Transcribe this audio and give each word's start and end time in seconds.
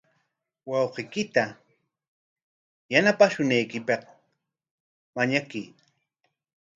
Wawqiykita 0.69 1.43
yanapashunaykipaq 2.93 4.01
mañakuy. 5.15 5.63